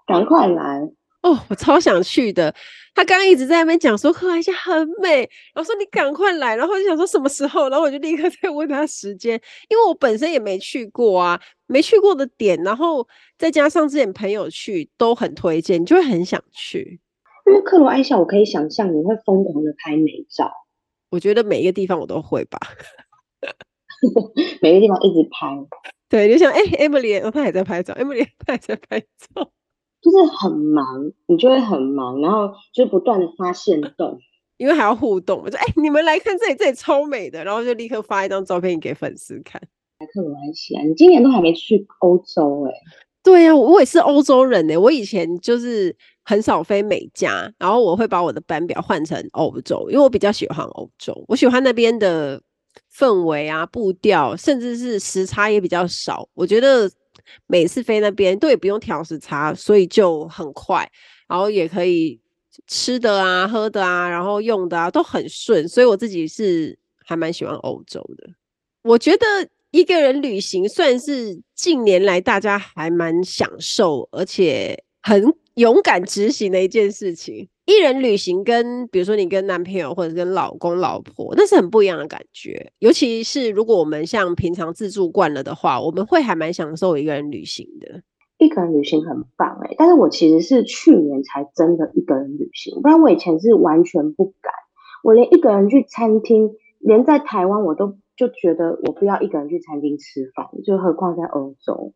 [0.05, 0.91] 赶快来
[1.25, 1.39] 哦！
[1.49, 2.53] 我超想去的。
[2.93, 9.33] 他刚刚一直在那边讲说克罗埃西亚很美，然后说你赶快来，然后就想说什么时候，然后我就立刻 在问他时间，
[9.67, 13.05] 因为我本身也没去过啊，没去过的点，然后
[13.37, 17.01] 再加上之前朋友去都很推荐，你就会很想去。
[17.47, 20.49] 因为克罗埃西亚，我可以想象你会疯狂的拍美照。
[21.09, 22.57] 我觉得每一个地方我都会吧，
[24.61, 25.47] 每个地方一直拍。
[26.07, 29.51] 对，就像哎，Emily，她也在拍照，Emily 她也在拍照，
[30.05, 34.19] 就是很忙，你就会很忙，然后就不断的发现动，
[34.57, 35.41] 因为还要互动。
[35.43, 39.59] 我说哎，你们来看这里，这里超美的，然后就立刻发一张照片给粉丝看。
[39.97, 42.77] 来克罗埃西亚，你今年都还没去欧洲哎、欸？
[43.23, 44.77] 对呀、啊，我也是欧洲人呢。
[44.77, 51.25] 我以前就是很少飞美加，然后我会把我的班表换成欧洲，因为我比较喜欢欧洲。
[51.27, 52.39] 我喜欢那边的
[52.95, 56.29] 氛围啊、步调，甚至是时差也比较少。
[56.35, 56.87] 我觉得
[57.47, 60.89] 每次飞那边都也不用调时差，所以就很快，
[61.27, 62.19] 然后也可以
[62.67, 65.67] 吃的啊、喝的啊，然后用的啊都很顺。
[65.67, 68.29] 所以我自己是还蛮喜欢欧洲的。
[68.83, 69.25] 我觉得。
[69.71, 75.21] 一个人旅行算是近年来大家还蛮享受，而且很
[75.55, 77.49] 勇敢执行的一件事情。
[77.65, 82.71] 一人旅行跟比如说你跟男朋友或者跟老公老婆，那是很不一样的感觉。
[82.79, 88.01] 尤其是如果我们像平常自助惯了的话，我们会还蛮享受一个人旅行的。
[88.37, 94.53] 一个人旅行很棒哎、但是我其实是去年才真的一个人旅行，不然我以前是完全不敢。
[95.03, 97.97] 我连一个人去餐厅，连在台湾我都。
[98.17, 101.91] 就觉得我不要一个人去餐厅吃饭，就何况在欧洲，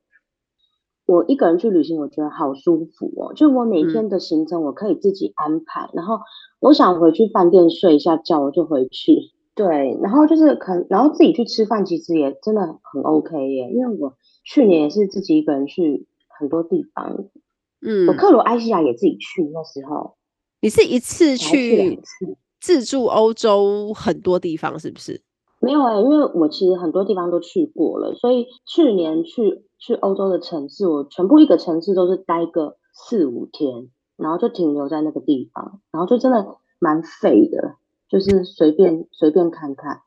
[1.09, 3.33] 我一个人去旅行，我觉得好舒服哦。
[3.33, 6.19] 就我每天的行程我可以自己安排，嗯、然后
[6.59, 9.15] 我想回去饭店睡一下觉，我就回去。
[9.55, 13.71] 对，然后就是可，然后自己去吃饭，其实也真的很 OK 耶。
[13.71, 14.13] 因为我
[14.45, 16.05] 去年也是自己一个人去
[16.39, 17.25] 很多地方，
[17.81, 20.15] 嗯，我克罗埃西亚也自己去，那时候
[20.61, 21.99] 你是一次去
[22.61, 25.19] 自助欧洲很多地方，是不是？
[25.61, 36.47] 没有哎、欸，因为我其实很多地方都去过了，所以去年去去欧洲的城市，我全部一个城市都是待个四五天，然后就停留在那个地方，然后就真的
[36.79, 37.75] 蛮废的，
[38.07, 40.01] 就是随便随便看看。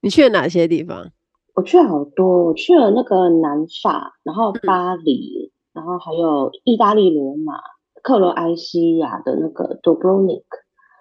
[0.00, 1.12] 你去了哪些地方？
[1.54, 7.54] 我去了好多，我去了那个南法，然后巴黎，嗯、然后还有意大利罗马、
[8.02, 10.42] 克罗埃西亚的那个 Dubrovnik，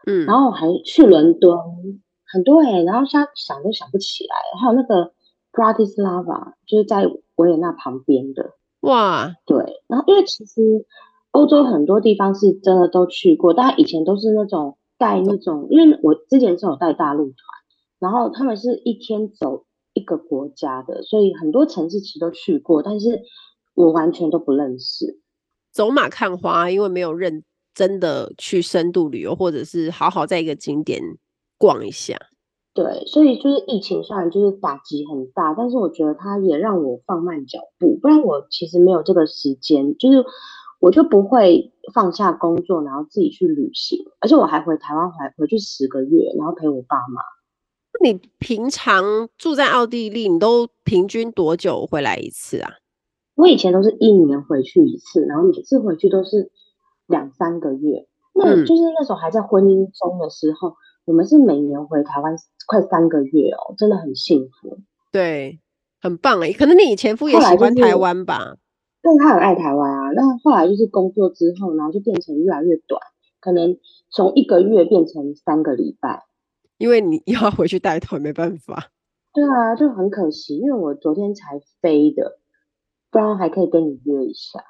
[0.05, 1.57] 嗯，然后还去伦敦。
[2.33, 5.13] 很多哎、欸，然后现在想都想不起来，还有那个
[5.51, 8.55] Bratislava，就是在维也纳旁边的。
[8.79, 10.61] 哇，对，然后因为其实
[11.29, 17.35] 欧洲很多地方是真的都去过，大家以前都是那种带那种，因为我之前是有带大陆团，
[17.99, 23.21] 然后他们是一天走一个国家的，所以很多城市其实都去过，但是
[23.75, 25.19] 我完全都不认识。
[25.71, 27.43] 走马看花，因为没有认
[27.73, 31.01] 真的去深度旅游，或者是好好在一个景点。
[31.63, 32.17] 逛一下，
[32.73, 40.25] 对，所以就是疫情虽然就是打击很大，但是我觉得它也让我放慢脚步，不然我其实没有这个时间，就是
[40.81, 47.21] 我就不会放下工作，然后自己去旅行，而且我还回台湾回回去十个月，然后陪我爸妈。
[48.03, 52.73] 你平常住在奥地利，你都平均多久回来一次啊？
[53.35, 56.51] 我以前都是一年回去一次，然后每次回去都是
[57.07, 60.67] 两三个月，那就是那时候还在婚姻中的时候。
[60.69, 62.35] 嗯我们是每年回台湾
[62.65, 64.79] 快三个月哦，真的很幸福。
[65.11, 65.59] 对，
[66.01, 66.53] 很棒哎。
[66.53, 68.57] 可能你前夫也喜欢台湾吧？
[69.01, 70.11] 对、就是，他很爱台湾啊。
[70.11, 73.01] 那后来就是工作之后，然后就变成越来越短，
[73.41, 73.77] 可能
[74.09, 76.23] 从一个月变成三个礼拜。
[76.77, 78.91] 因为你要回去带团，没办法。
[79.33, 82.39] 对啊，就很可惜，因为我昨天才飞的，
[83.11, 84.63] 不然还可以跟你约一下。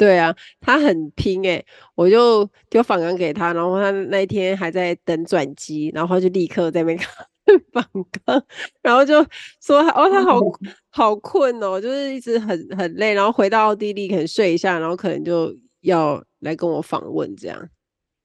[0.00, 1.62] 对啊，他很拼哎，
[1.94, 7.06] 我就丢访纲给他，然后他那一天还在等转机，然后他就立刻在那边看
[7.70, 7.84] 访
[8.24, 8.42] 纲，
[8.80, 9.22] 然后就
[9.60, 10.40] 说哦，他好
[10.88, 17.68] 好困哦，就是一直很很累，然后回到奥地利可能睡一下，然后可能就要来跟我访问这样。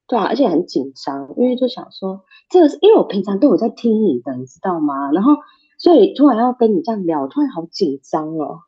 [0.08, 5.12] 对啊，而且很紧张，因为就想说这个是因为我平常都有在听你的，你知道吗？
[5.12, 5.34] 然后
[5.76, 8.60] 所以突然要跟你这样聊，突然好紧张哦。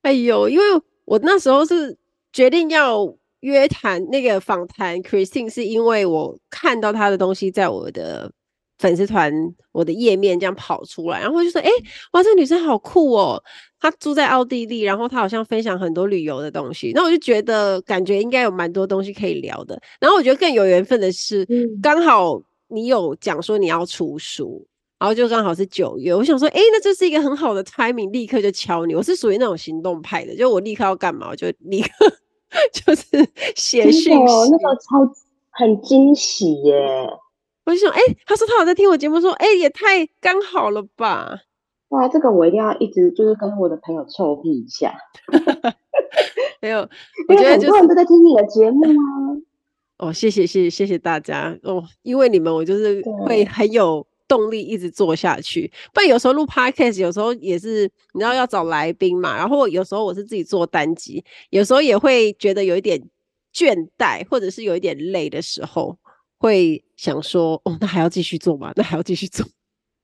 [0.00, 0.64] 哎呦，因为
[1.04, 1.98] 我那时候是。
[2.34, 8.28] 决定要约谈那个访谈 Christine，是因为我看到她的东西在我的
[8.78, 9.32] 粉丝团、
[9.70, 13.40] 我的页面这样跑出来，然后我就说：“哎、欸，哇，这个女生好酷哦！
[13.78, 19.80] 她住在奥地利，然后她好像分享很多旅游的东西。”那我就觉得感觉应该有蛮多东西可以聊的。
[20.00, 21.46] 然后我觉得更有缘分的是，
[21.80, 24.66] 刚、嗯、好你有讲说你要出书，
[24.98, 31.88] 然后就刚好是九月，我想说：“哎、欸，那这是一个很好的 timing，立刻就敲你。”我是属于那种行动派的，就我立刻要干嘛，我就立刻。
[32.72, 33.04] 就是
[33.56, 35.12] 写讯息，那个超
[35.50, 37.08] 很惊喜耶！
[37.66, 41.38] 我就想，哎、欸，他说他有在听我节目，说，哎、欸，也太刚好了吧！
[41.88, 44.94] 哇，这个我一定要一直就是跟我的朋友臭屁一下。
[46.60, 46.88] 没有，
[47.28, 49.02] 我觉得、就是、很多人都在听你的节目啊。
[49.98, 54.06] 哦，谢谢谢谢谢谢大家哦，因为你们，我就是会很有。
[54.26, 63.00] 动力一直做下去，不然有时候录 podcast，有时候也是你知道要找来宾嘛，然后有时候我是自己做单集，有时候也会觉得有一点
[63.52, 65.96] 倦怠，或者是有一点累的时候，
[66.38, 68.72] 会想说，哦，那还要继续做吗？
[68.76, 69.46] 那还要继续做？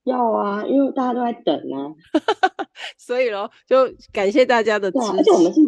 [0.05, 1.93] 要啊，因为大家都在等啊，
[2.97, 5.17] 所以咯，就感谢大家的支持。
[5.17, 5.61] 而且我们是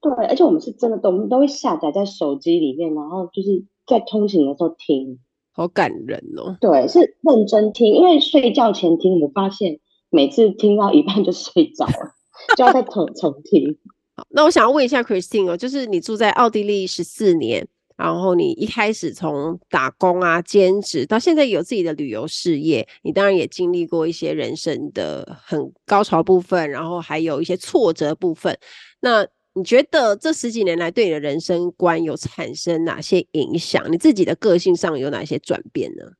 [0.00, 5.18] 对，而且我们是真的都我们都会下载在手机里面，然后就是在通勤的时候听，
[5.58, 6.56] 好感人哦。
[6.60, 12.14] 对，是认真听，因为睡觉前听，我发现每次听到一半就睡着了，
[12.56, 13.76] 就要再重重听。
[14.16, 17.66] 好，那我想要问一下 Christine 哦，就是你住在奥地利十四年。
[17.96, 28.56] 然后你一开始从打工啊、兼职到现在有自己的旅游事业，你当然也经历过一些人生的很高潮部分，然后还有一些挫折部分。
[29.00, 29.26] 那
[29.58, 33.92] 你觉得这十几年来对你的人生观有产生哪些影响？
[33.92, 36.12] 你自己的个性上有哪些转变呢？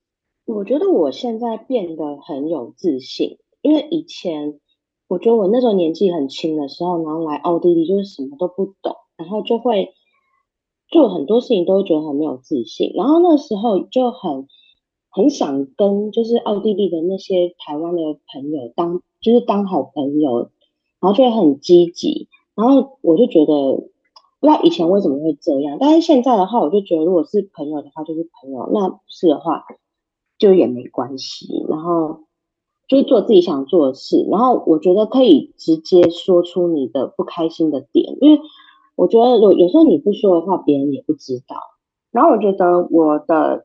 [0.44, 4.58] 我觉得我现在变得很有自信，因为以前
[5.06, 9.94] 我觉得我那时候年纪很轻的时候，然后来奥地利就是什么都不懂，然后就会。
[10.90, 14.46] 做很多事情都会觉得很没有自信，然后那时候就很
[15.10, 18.00] 很想跟就是奥地利的那些台湾的
[18.32, 20.50] 朋友当就是当好朋友，
[20.98, 22.28] 然后就会很积极，
[22.58, 23.52] 然后我就觉得
[24.40, 29.64] 不知道以前为什么会这样，但是现在的话，我就觉得如果是朋友的话就是朋友，那不是的话
[30.38, 32.24] 就也没关系，然后
[32.88, 38.40] 就是做自己想做的事，然后我觉得可以直接说出你的不开心的点，因为。
[39.00, 41.54] 我觉得有有时候你不说的话，别人也不知道。
[42.10, 43.64] 然后我觉得我的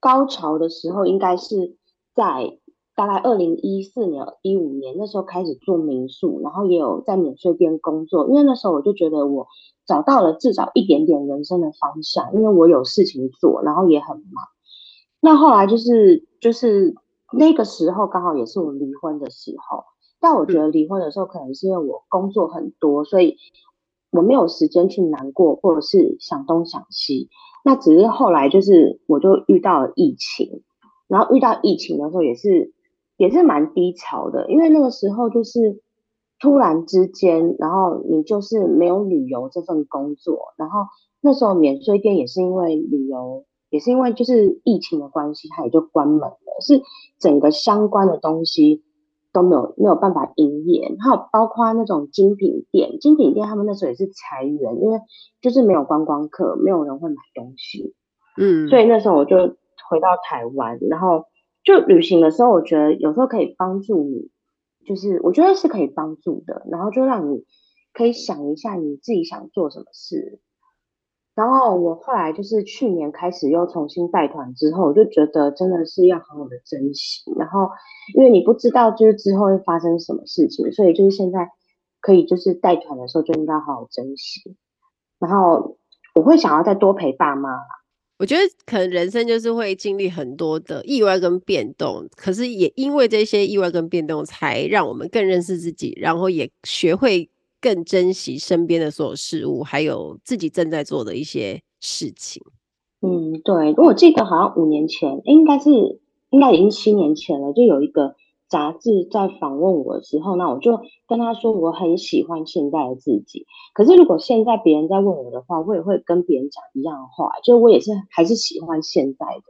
[0.00, 1.76] 高潮的时候，应该是
[2.12, 2.58] 在
[2.96, 8.26] 大概二零一四年、一五年那时候开始做民宿，然后也有在免税店工作。
[8.26, 9.46] 因为那时候我就觉得我
[9.86, 14.44] 找到了至少一点点人生的方向，因为我有事情做，然后也很忙。
[15.20, 16.96] 那后来就是就是
[17.32, 19.84] 那个时候刚好也是我离婚的时候，
[20.18, 23.36] 但我觉得离婚的时候可能是因为我工作很多，所以。
[24.12, 27.28] 我没有时间去难过，或者是想东想西。
[27.64, 30.62] 那只是后来就是，我就遇到了疫情，
[31.06, 32.72] 然后遇到疫情的时候也是
[33.16, 35.80] 也是蛮低潮的，因为那个时候就是
[36.40, 40.80] 突然之间，然后你就是没有旅游这份工作，然后
[41.20, 46.82] 那时候免税店也是因为旅游，也是因为就是疫情的关系，它也就关门了，是
[47.18, 48.82] 整个相关的东西。
[49.32, 54.98] 都没有没有办法营业，还有包括那种精品店，精品店他们那时候也是裁员，因为
[55.42, 57.94] 就是没有观光客，没有人会买东西，
[58.38, 59.36] 嗯，所以那时候我就
[59.90, 61.26] 回到台湾，然后
[61.66, 64.30] 就旅行的时候，我觉得有时候可以帮助你，
[64.86, 67.44] 就是我觉得是可以帮助的，然后就让你
[67.92, 70.40] 可以想一下你自己想做什么事。
[71.34, 77.24] 然后我后来就是去年开始又重新带团之后，我就觉得真的是要好好的珍惜。
[77.36, 77.68] 然后
[78.14, 81.50] 因为你不知道就是之后会发生什么事情，所以就是现在
[82.00, 84.56] 可以就是带团的时候就应该好好珍惜。
[85.18, 85.76] 然后
[86.14, 87.50] 我会想要再多陪爸妈。
[88.18, 97.28] 我觉得可能人生就是会经历很多的意外跟变动，可是也因为这些意外跟变动，才让我们更认识自己，然后也学会。
[97.58, 102.40] 更珍惜身边的所有事物，还有自己正在做的一些事情。
[103.00, 103.74] 嗯，对。
[103.78, 105.70] 我记得好像五年前，应该是
[106.30, 108.14] 应该已经七年前了，就有一个
[108.48, 113.44] 杂志在访问我的时候，那我就跟他说我很喜欢现在的自己。
[113.74, 119.42] 可是如果现在别人在问我的话，我也会跟别人讲一样的话，就我也是还是喜欢现在的，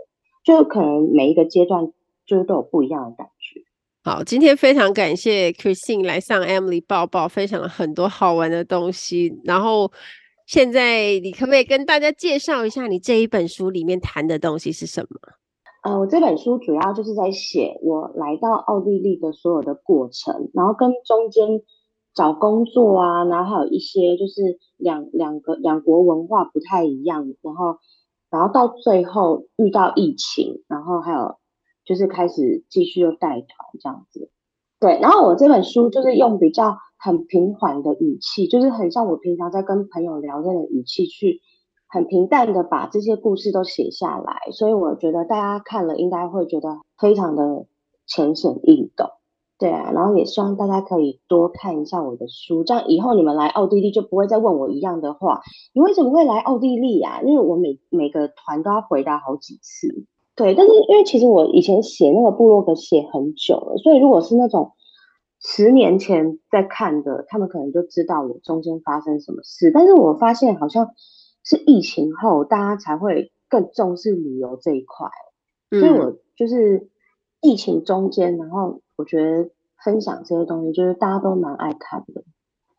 [0.45, 1.93] 就可能每一个阶段
[2.25, 3.61] 就是都有不一样的感觉。
[4.03, 9.35] 好，今天非常感谢 Christine 来上 Emily 报报，分享了很多好玩的东西。
[9.45, 9.91] 然后，
[10.47, 15.19] 现在你可不可以跟大家介绍一下你这一本书里面谈的东西是什么？
[15.87, 21.63] 呃，我这本书主要就是在写我来到奥地利的所有的过程，然后跟中间
[22.13, 27.77] 找工作啊，然后还有一些就是两两个两国文化不太一样，然后
[28.31, 31.37] 然后到最后遇到疫情，然后还有。
[31.89, 33.47] 就是开始继续又带团
[33.81, 34.33] 这样子，
[34.81, 34.99] 对。
[35.01, 41.43] 然后我这本书就是用比较很平缓的语气，就是很像我平常在跟朋友聊天的语气，去
[41.89, 44.37] 很平淡的把这些故事都写下来。
[44.53, 47.67] 所以我觉得大家看了应该会觉得非常的
[48.07, 49.09] 浅显易懂，
[49.59, 49.91] 对啊。
[49.93, 55.41] 然后也希望大家可以多看一下我的书，这样以后你们来奥地利就不会再问我一样的话。
[55.75, 57.21] 你为什么会来奥地利啊？
[57.23, 60.07] 因为我每每个团都要回答好几次。
[60.37, 64.73] 对，但是因为其实我以前写那个部落格写很久了，所以如果是那种
[65.41, 69.71] 十年前在看的，他们可能就知道我中间发生什么事。
[69.73, 70.89] 但是我发现好像
[71.47, 75.09] 是疫情后，大家才会更重视旅游这一块，
[75.71, 76.89] 嗯，所以我就是
[77.41, 79.49] 疫情中间，然后我觉得
[79.85, 82.25] 分享这些东西，就是大家都蛮爱看的。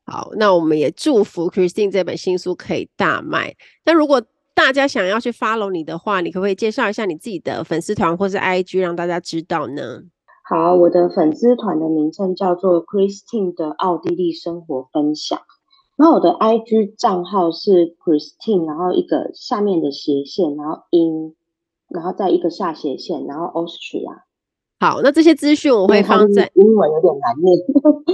[0.06, 3.56] 好，那我们也祝福 Christine 这本新书可以大卖。
[3.86, 4.22] 那如果
[4.54, 10.04] 大家想要去 follow 你的话，你可不可以介绍一下你自己的粉丝团或是 IG，让大家知道呢？
[10.50, 15.40] 好，我的粉丝团的名称叫做 Christine 的奥地利生活分享。
[15.98, 21.34] 然后我的 IG 账号是 Christine，然后一个下面的斜线，然后 In，
[21.90, 24.22] 然后再一个下斜线，然后 Austria。
[24.80, 27.58] 好，那这些资讯我会放在英文有点难念。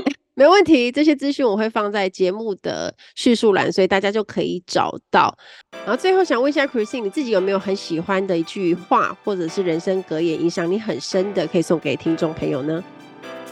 [0.36, 5.38] 没问题，这些资讯我会放在节目的叙述栏，所以大家就可以找到。
[5.86, 12.84] 然后最后想问一下 Christine，你自己有没有很喜欢的一句话，或者是人生格言，影响你很深的，可以送给听众朋友呢？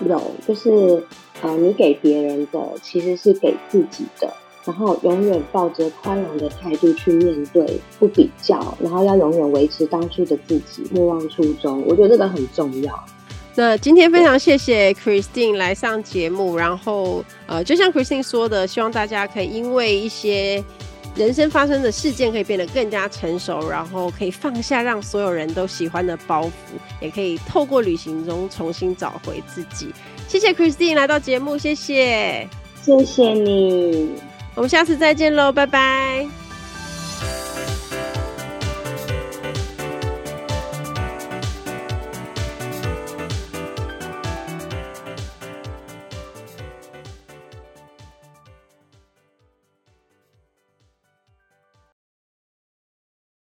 [0.08, 1.04] 有，就是
[1.41, 4.32] 呃，你给别人的其实是给自己的，
[4.66, 11.84] 然后永远抱着宽容的态度去面对，不比较，然后要永远维持当初的自己，莫忘初衷。
[11.88, 12.93] 我觉得这个很重要。
[13.54, 20.64] 那今天非常谢谢 Christine 来上节目，然后呃，就像 Christine 说的，希望大家可以因为一些
[21.16, 26.51] 人生发生的事件，可以变得更加成熟，然后可以放下让所有人都喜欢的包袱，
[27.01, 29.89] 也可以透过旅行中重新找回自己。
[30.28, 32.47] 谢谢 Christine 来到节目，谢谢，
[32.82, 34.12] 谢谢你，
[34.55, 36.41] 我们下次再见喽，拜拜。